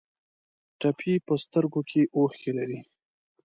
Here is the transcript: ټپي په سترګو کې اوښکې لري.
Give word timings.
ټپي 0.79 1.13
په 1.25 1.33
سترګو 1.43 1.81
کې 1.89 2.01
اوښکې 2.15 2.51
لري. 2.57 2.79